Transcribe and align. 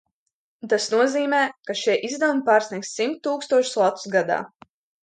Un 0.67 0.71
tas 0.71 0.87
nozīmē, 0.93 1.41
ka 1.71 1.77
šie 1.83 1.95
izdevumi 2.09 2.45
pārsniegs 2.51 2.95
simt 2.99 3.25
tūkstošus 3.29 3.81
latus 3.85 4.15
gadā. 4.19 4.43